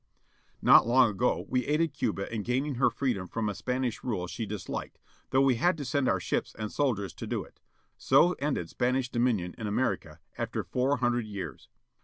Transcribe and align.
Not 0.63 0.87
long 0.87 1.11
ago 1.11 1.45
we 1.47 1.67
aided 1.67 1.93
Cuba 1.93 2.33
in 2.33 2.41
gaining 2.41 2.73
her 2.81 2.89
freedom 2.89 3.27
from 3.27 3.47
a 3.47 3.53
Spanish 3.53 4.03
rule 4.03 4.25
she 4.25 4.47
disliked, 4.47 4.97
though 5.29 5.43
we 5.43 5.57
had 5.57 5.77
to 5.77 5.85
send 5.85 6.09
our 6.09 6.19
ships 6.19 6.55
and 6.57 6.71
soldiers 6.71 7.13
to 7.13 7.27
do 7.27 7.43
it. 7.43 7.59
So 7.99 8.33
ended 8.39 8.67
Spanish 8.67 9.09
dominion 9.09 9.53
in 9.59 9.67
America, 9.67 10.19
after 10.39 10.63
four 10.63 10.97
hundred 10.97 11.27
years. 11.27 11.69